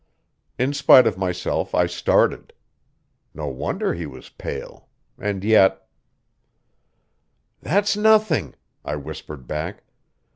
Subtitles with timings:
[0.57, 2.53] In spite of myself I started.
[3.35, 4.87] No wonder he was pale!
[5.19, 5.87] And yet
[7.61, 9.83] "That's nothing," I whispered back.